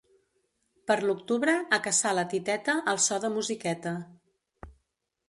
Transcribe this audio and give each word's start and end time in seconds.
Per 0.91 0.95
l'octubre 1.03 1.53
a 1.77 1.79
caçar 1.87 2.13
la 2.19 2.23
titeta 2.31 2.75
al 2.95 3.03
so 3.09 3.21
de 3.27 3.31
musiqueta. 3.37 3.95